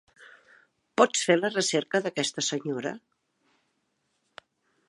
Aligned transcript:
Pots 1.01 1.25
fer 1.27 1.35
la 1.41 1.51
recerca 1.57 2.03
d'aquesta 2.07 2.47
senyora? 2.49 2.97